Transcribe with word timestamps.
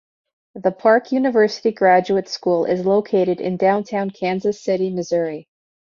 The 0.55 0.71
Park 0.71 1.11
University 1.11 1.71
Graduate 1.71 2.27
School 2.27 2.65
is 2.65 2.87
located 2.87 3.39
in 3.39 3.55
downtown 3.55 4.09
Kansas 4.09 4.59
City, 4.59 4.89
Missouri. 4.89 5.47